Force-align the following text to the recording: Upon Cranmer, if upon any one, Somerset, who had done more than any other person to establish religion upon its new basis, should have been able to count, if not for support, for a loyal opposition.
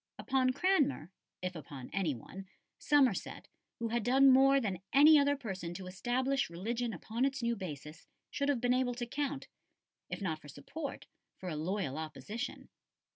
Upon 0.17 0.49
Cranmer, 0.51 1.11
if 1.43 1.53
upon 1.55 1.91
any 1.93 2.15
one, 2.15 2.47
Somerset, 2.79 3.47
who 3.77 3.89
had 3.89 4.01
done 4.03 4.31
more 4.31 4.59
than 4.59 4.81
any 4.91 5.19
other 5.19 5.35
person 5.37 5.75
to 5.75 5.85
establish 5.85 6.49
religion 6.49 6.91
upon 6.91 7.23
its 7.23 7.43
new 7.43 7.55
basis, 7.55 8.07
should 8.31 8.49
have 8.49 8.59
been 8.61 8.73
able 8.73 8.95
to 8.95 9.05
count, 9.05 9.47
if 10.09 10.19
not 10.19 10.41
for 10.41 10.47
support, 10.47 11.05
for 11.37 11.49
a 11.49 11.55
loyal 11.55 11.99
opposition. 11.99 12.69